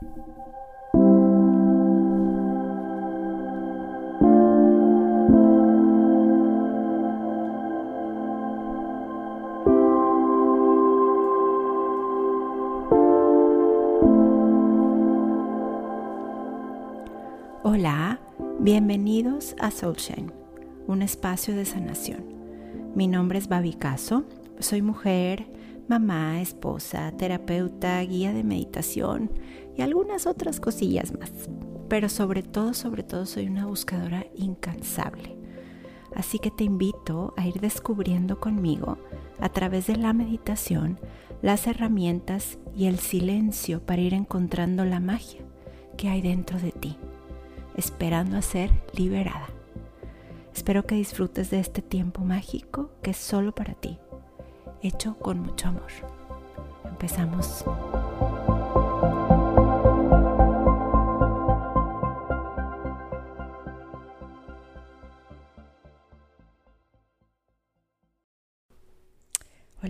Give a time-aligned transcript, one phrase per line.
[0.00, 0.14] Hola,
[18.60, 20.30] bienvenidos a Soulshine,
[20.86, 22.24] un espacio de sanación.
[22.94, 24.22] Mi nombre es Babi Caso,
[24.60, 25.46] soy mujer,
[25.88, 29.32] mamá, esposa, terapeuta, guía de meditación
[29.78, 31.32] y algunas otras cosillas más.
[31.88, 35.38] Pero sobre todo, sobre todo soy una buscadora incansable.
[36.14, 38.98] Así que te invito a ir descubriendo conmigo,
[39.40, 41.00] a través de la meditación,
[41.40, 45.40] las herramientas y el silencio para ir encontrando la magia
[45.96, 46.98] que hay dentro de ti
[47.78, 49.46] esperando a ser liberada.
[50.52, 53.98] Espero que disfrutes de este tiempo mágico que es solo para ti,
[54.82, 55.90] hecho con mucho amor.
[56.84, 57.64] Empezamos.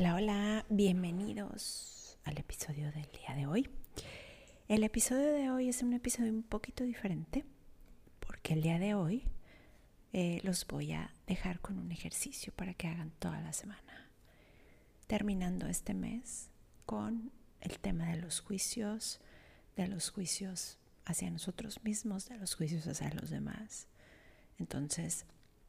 [0.01, 3.69] Hola, hola, bienvenidos al episodio del día de hoy.
[4.69, 7.45] El episodio de hoy es un episodio un poquito diferente
[8.21, 9.25] porque el día de hoy
[10.13, 14.09] eh, los voy a dejar con un ejercicio para que hagan toda la semana.
[15.09, 16.49] Terminando este mes
[16.87, 19.19] con el tema de los juicios,
[19.75, 23.89] de los juicios hacia nosotros mismos, de los juicios hacia los demás.
[24.61, 25.27] Entonces,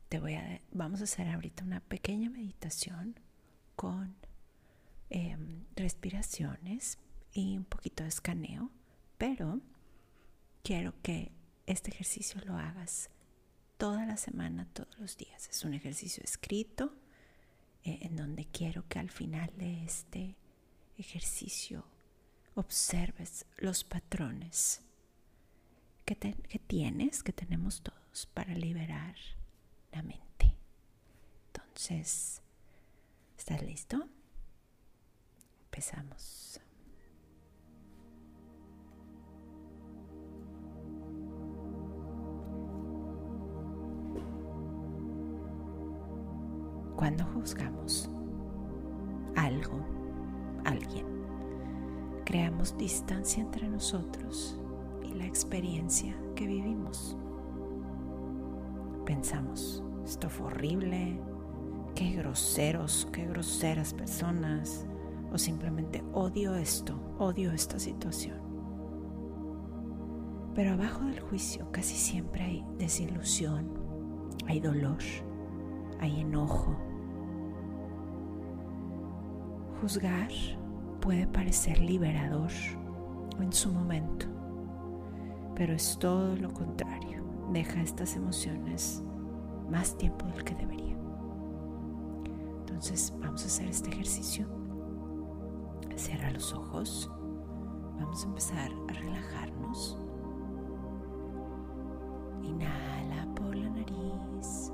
[0.08, 3.16] te voy a, vamos a hacer ahorita una pequeña meditación
[3.80, 4.14] con
[5.10, 7.00] em, respiraciones
[7.32, 8.70] y un poquito de escaneo,
[9.18, 9.62] pero
[10.64, 11.32] quiero que
[11.66, 13.10] este ejercicio lo hagas
[13.78, 15.48] toda la semana, todos los días.
[15.48, 16.94] Es un ejercicio escrito
[17.86, 20.36] eh, en donde quiero que al final de este
[20.98, 21.86] ejercicio
[22.56, 24.82] observes los patrones
[26.04, 29.16] que, que tienes, que tenemos todos para liberar
[29.94, 30.54] la mente.
[31.48, 32.42] Entonces,
[33.40, 33.98] ¿estás listo?
[35.66, 36.60] Empezamos.
[46.96, 48.10] cuando juzgamos
[49.38, 49.80] algo,
[50.66, 51.06] alguien,
[52.26, 54.60] creamos distancia entre nosotros
[55.02, 57.16] y la experiencia que vivimos.
[59.06, 61.18] Pensamos, esto fue horrible,
[61.96, 64.86] qué groseros, qué groseras personas,
[65.32, 68.40] o simplemente odio esto, odio esta situación.
[70.56, 73.70] Pero abajo del juicio casi siempre hay desilusión,
[74.48, 75.00] hay dolor,
[76.00, 76.76] hay enojo,
[79.82, 80.28] Juzgar
[81.00, 82.52] puede parecer liberador
[83.40, 84.26] en su momento,
[85.56, 87.24] pero es todo lo contrario.
[87.54, 89.02] Deja estas emociones
[89.70, 90.98] más tiempo del que debería.
[92.80, 94.48] Entonces vamos a hacer este ejercicio.
[95.98, 97.12] Cierra los ojos.
[98.00, 99.98] Vamos a empezar a relajarnos.
[102.42, 104.72] Inhala por la nariz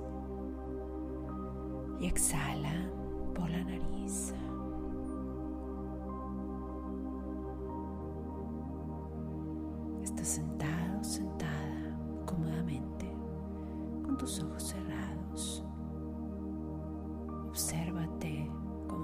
[1.99, 2.91] y exhala
[3.33, 4.35] por la nariz.
[10.23, 11.95] sentado, sentada
[12.25, 13.15] cómodamente,
[14.03, 15.64] con tus ojos cerrados.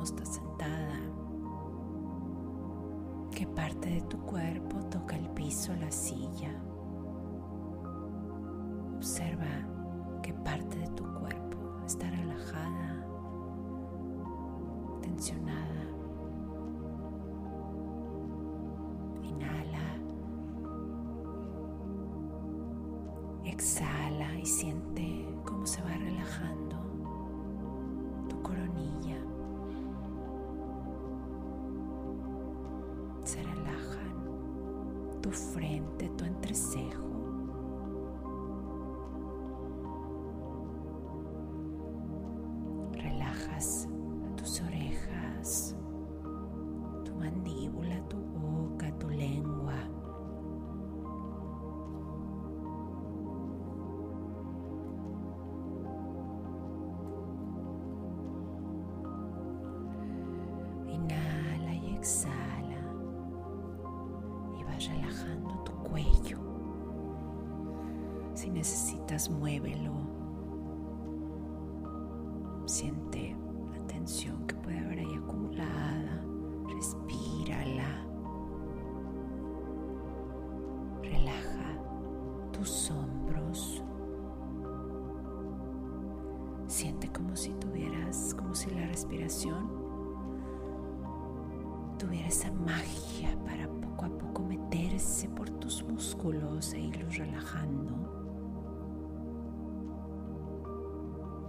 [0.01, 1.00] Cómo sentada,
[3.31, 6.53] qué parte de tu cuerpo toca el piso, la silla.
[8.95, 9.67] Observa
[10.22, 13.06] qué parte de tu cuerpo está relajada,
[15.01, 15.62] tensionada.
[23.44, 26.71] Exhala y siente cómo se va relajando
[35.33, 37.20] frente, tu entrecejo.
[68.34, 69.94] Si necesitas, muévelo.
[72.66, 73.36] Siente
[73.72, 76.26] la tensión que puede haber ahí acumulada.
[76.74, 78.12] Respírala.
[82.62, 83.82] tus hombros.
[86.68, 89.68] Siente como si tuvieras, como si la respiración
[91.98, 94.41] tuviera esa magia para poco a poco
[95.36, 97.94] por tus músculos e irlos relajando.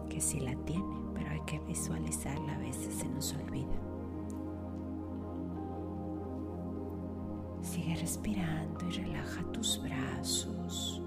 [0.09, 3.81] Que sí la tiene, pero hay que visualizarla, a veces se nos olvida.
[7.63, 11.03] Sigue respirando y relaja tus brazos,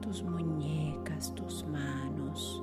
[0.00, 2.62] tus muñecas, tus manos.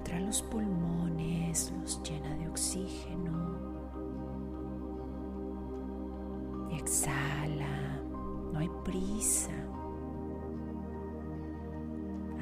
[0.00, 3.58] Entra los pulmones, los llena de oxígeno.
[6.72, 8.00] Exhala,
[8.50, 9.52] no hay prisa.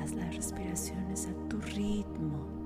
[0.01, 2.58] Haz las respiraciones a tu ritmo.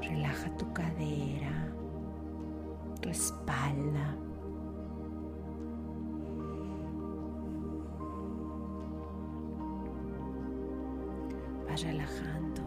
[0.00, 1.72] Relaja tu cadera,
[3.00, 4.16] tu espalda.
[11.68, 12.62] Vas relajando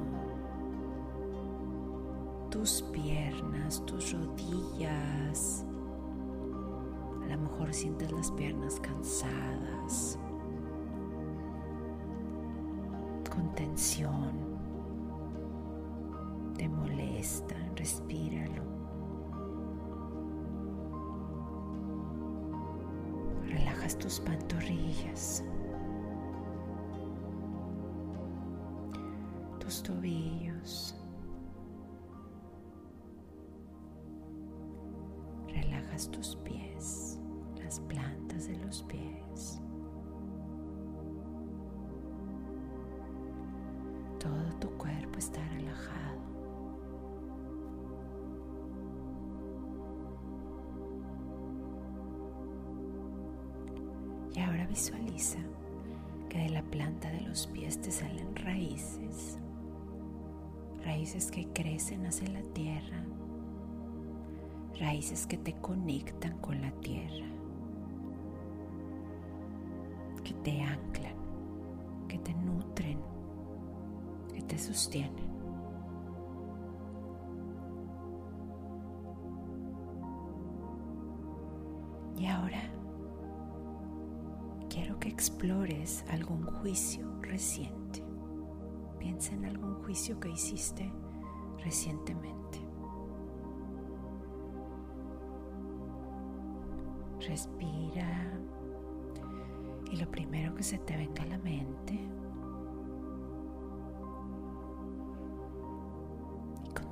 [2.49, 5.65] tus piernas, tus rodillas.
[7.23, 9.68] A lo mejor sientes las piernas cansadas,
[13.59, 14.31] tensión.
[16.57, 18.63] Te molestan, respíralo.
[23.47, 25.43] Relajas tus pantorrillas,
[29.59, 30.95] tus tobillos.
[35.49, 37.19] Relajas tus pies,
[37.61, 39.59] las plantas de los pies.
[44.19, 46.19] Todo tu cuerpo está relajado.
[54.35, 55.39] Y ahora visualiza
[56.29, 59.39] que de la planta de los pies te salen raíces,
[60.83, 63.03] raíces que crecen hacia la tierra,
[64.79, 67.25] raíces que te conectan con la tierra,
[70.23, 71.15] que te anclan,
[72.07, 72.99] que te nutren,
[74.49, 75.29] te sostienen.
[82.17, 82.61] Y ahora
[84.69, 88.03] quiero que explores algún juicio reciente.
[88.97, 90.91] Piensa en algún juicio que hiciste
[91.63, 92.59] recientemente.
[97.21, 98.33] Respira
[99.91, 101.99] y lo primero que se te venga a la mente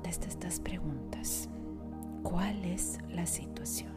[0.08, 1.50] estas preguntas.
[2.22, 3.92] ¿Cuál es la situación?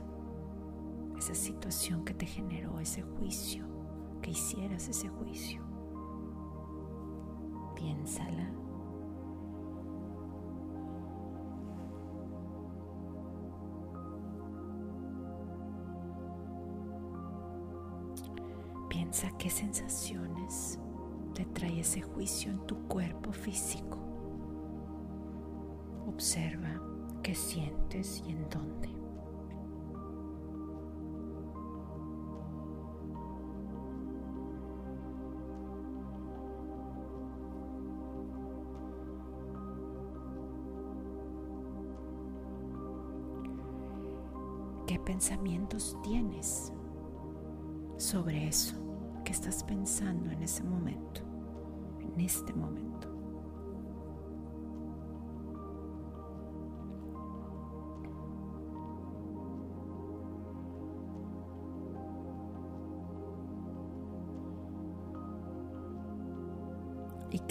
[1.17, 3.65] Esa situación que te generó ese juicio,
[4.21, 5.61] que hicieras ese juicio.
[7.75, 8.51] Piénsala.
[18.89, 20.77] Piensa qué sensaciones
[21.33, 24.10] te trae ese juicio en tu cuerpo físico.
[26.21, 26.79] Observa
[27.23, 28.89] qué sientes y en dónde.
[44.85, 46.71] ¿Qué pensamientos tienes
[47.97, 48.75] sobre eso
[49.25, 51.21] que estás pensando en ese momento?
[51.99, 53.10] En este momento.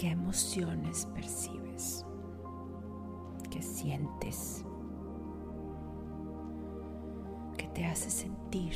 [0.01, 2.03] Qué emociones percibes?
[3.51, 4.65] ¿Qué sientes?
[7.55, 8.73] ¿Qué te hace sentir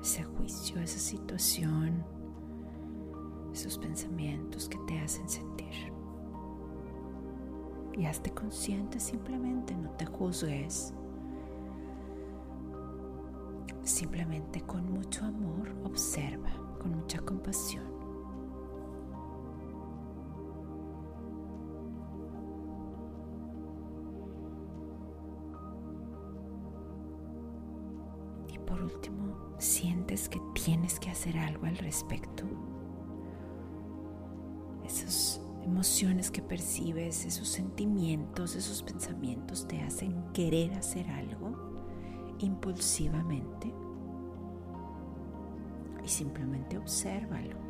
[0.00, 2.04] ese juicio, esa situación,
[3.52, 5.92] esos pensamientos que te hacen sentir?
[7.98, 10.94] y hazte consciente simplemente, no te juzgues.
[13.82, 17.99] Simplemente con mucho amor observa, con mucha compasión.
[28.80, 32.44] Por último, sientes que tienes que hacer algo al respecto.
[34.84, 43.72] Esas emociones que percibes, esos sentimientos, esos pensamientos te hacen querer hacer algo impulsivamente
[46.02, 47.69] y simplemente obsérvalo.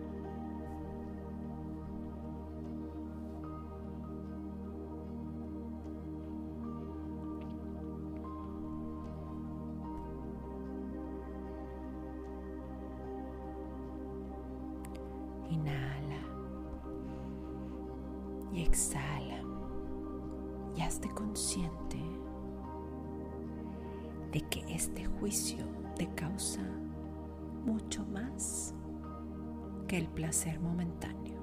[29.91, 31.41] Que el placer momentáneo.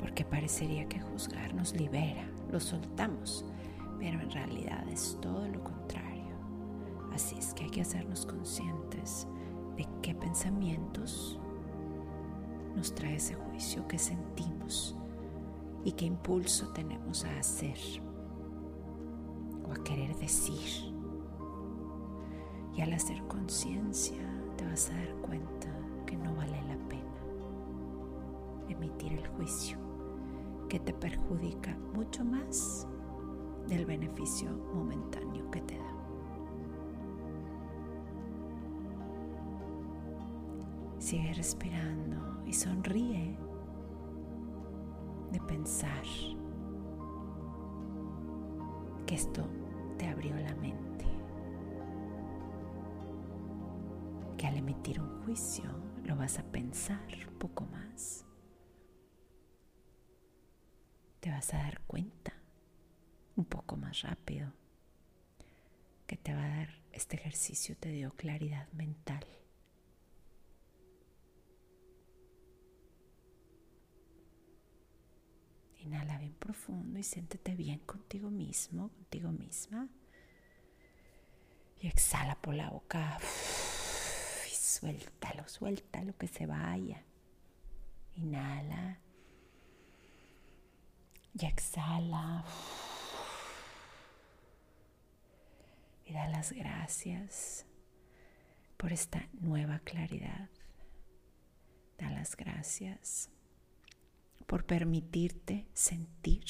[0.00, 3.44] Porque parecería que juzgar nos libera, lo soltamos,
[4.00, 6.34] pero en realidad es todo lo contrario.
[7.12, 9.28] Así es que hay que hacernos conscientes
[9.76, 11.38] de qué pensamientos
[12.74, 14.96] nos trae ese juicio que sentimos
[15.84, 17.78] y qué impulso tenemos a hacer
[19.68, 20.75] o a querer decir.
[22.76, 24.22] Y al hacer conciencia
[24.56, 25.68] te vas a dar cuenta
[26.06, 27.16] que no vale la pena
[28.68, 29.78] emitir el juicio
[30.68, 32.86] que te perjudica mucho más
[33.68, 35.92] del beneficio momentáneo que te da.
[40.98, 43.38] Sigue respirando y sonríe
[45.32, 46.02] de pensar
[49.06, 49.44] que esto
[49.98, 50.85] te abrió la mente.
[54.36, 55.64] Que al emitir un juicio
[56.04, 58.24] lo vas a pensar un poco más.
[61.20, 62.32] Te vas a dar cuenta
[63.36, 64.52] un poco más rápido
[66.06, 69.24] que te va a dar este ejercicio, te dio claridad mental.
[75.80, 79.88] Inhala bien profundo y siéntete bien contigo mismo, contigo misma.
[81.80, 83.18] Y exhala por la boca.
[84.78, 87.02] Suéltalo, suéltalo que se vaya.
[88.16, 88.98] Inhala.
[91.32, 92.44] Y exhala.
[96.04, 97.64] Y da las gracias
[98.76, 100.50] por esta nueva claridad.
[101.96, 103.30] Da las gracias
[104.46, 106.44] por permitirte sentir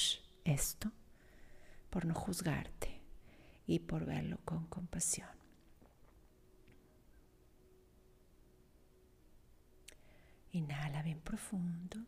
[0.45, 0.91] esto,
[1.91, 3.01] por no juzgarte
[3.69, 5.36] y por verlo con compasión.
[10.57, 11.99] Inhala bien profundo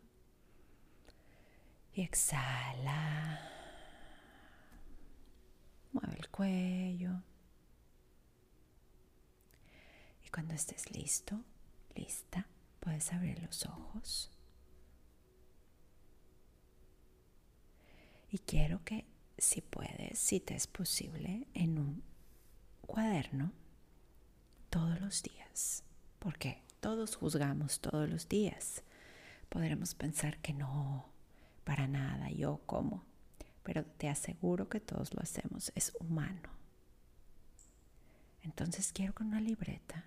[1.93, 3.39] y exhala.
[5.91, 7.21] Mueve el cuello.
[10.25, 11.39] Y cuando estés listo,
[11.93, 12.47] lista,
[12.79, 14.31] puedes abrir los ojos.
[18.31, 19.05] Y quiero que
[19.37, 22.03] si puedes, si te es posible, en un
[22.81, 23.51] cuaderno
[24.71, 25.83] todos los días,
[26.17, 28.83] porque todos juzgamos todos los días.
[29.49, 31.05] Podremos pensar que no,
[31.63, 33.03] para nada, yo como,
[33.63, 36.49] pero te aseguro que todos lo hacemos, es humano.
[38.43, 40.05] Entonces quiero con una libreta,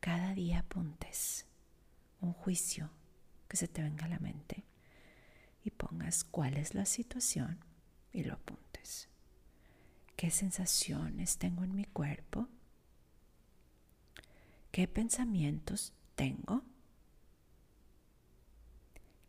[0.00, 1.46] cada día apuntes
[2.20, 2.90] un juicio
[3.48, 4.64] que se te venga a la mente
[5.64, 7.58] y pongas cuál es la situación
[8.12, 9.08] y lo apuntes.
[10.16, 12.48] ¿Qué sensaciones tengo en mi cuerpo?
[14.70, 16.62] ¿Qué pensamientos tengo?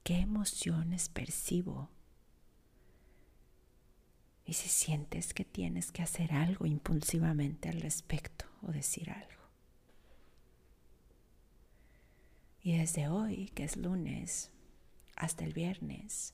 [0.04, 1.90] ¿Qué emociones percibo?
[4.46, 9.30] Y si sientes que tienes que hacer algo impulsivamente al respecto o decir algo.
[12.62, 14.52] Y desde hoy, que es lunes,
[15.16, 16.34] hasta el viernes.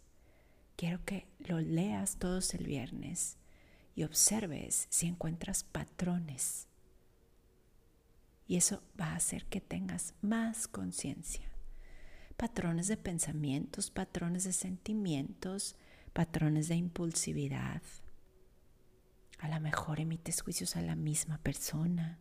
[0.76, 3.38] Quiero que lo leas todos el viernes
[3.96, 6.68] y observes si encuentras patrones.
[8.48, 11.50] Y eso va a hacer que tengas más conciencia.
[12.38, 15.76] Patrones de pensamientos, patrones de sentimientos,
[16.14, 17.82] patrones de impulsividad.
[19.40, 22.20] A lo mejor emites juicios a la misma persona.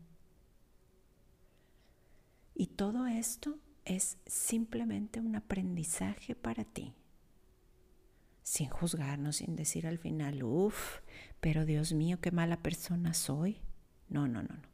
[2.54, 6.94] Y todo esto es simplemente un aprendizaje para ti.
[8.42, 11.00] Sin juzgarnos, sin decir al final, uff,
[11.40, 13.58] pero Dios mío, qué mala persona soy.
[14.08, 14.73] No, no, no, no.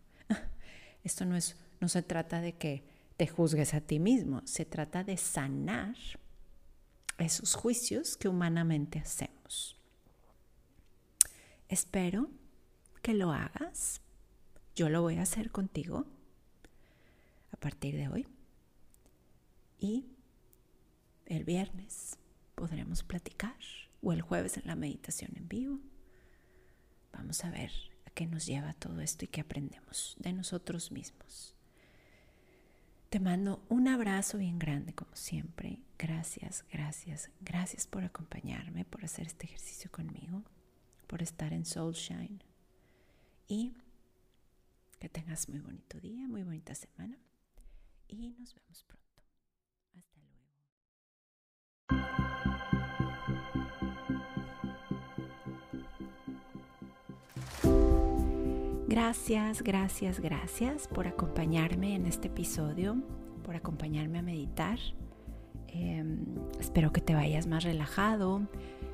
[1.04, 2.84] Esto no es, no se trata de que
[3.16, 5.94] te juzgues a ti mismo, se trata de sanar
[7.18, 9.76] esos juicios que humanamente hacemos.
[11.68, 12.30] Espero
[13.02, 14.00] que lo hagas.
[14.74, 16.06] Yo lo voy a hacer contigo
[17.52, 18.26] a partir de hoy.
[19.78, 20.06] Y
[21.26, 22.18] el viernes
[22.54, 23.56] podremos platicar
[24.02, 25.78] o el jueves en la meditación en vivo.
[27.12, 27.70] Vamos a ver
[28.20, 31.54] qué nos lleva todo esto y qué aprendemos de nosotros mismos.
[33.08, 35.78] Te mando un abrazo bien grande como siempre.
[35.98, 40.44] Gracias, gracias, gracias por acompañarme, por hacer este ejercicio conmigo,
[41.06, 42.40] por estar en Soulshine.
[43.48, 43.72] Y
[44.98, 47.16] que tengas muy bonito día, muy bonita semana.
[48.06, 48.84] Y nos vemos
[51.88, 52.29] pronto.
[58.90, 62.96] Gracias, gracias, gracias por acompañarme en este episodio,
[63.44, 64.80] por acompañarme a meditar.
[65.68, 66.24] Em,
[66.58, 68.48] espero que te vayas más relajado,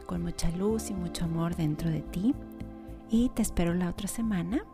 [0.04, 2.34] con mucha luz y mucho amor dentro de ti.
[3.08, 4.66] Y te espero la otra semana